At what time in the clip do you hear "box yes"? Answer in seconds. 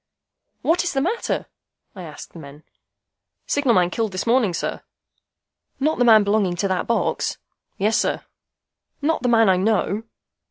6.87-7.97